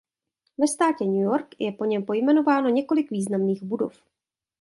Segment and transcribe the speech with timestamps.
[0.57, 4.01] Ve státě New York je po něm pojmenováno několik významných budov.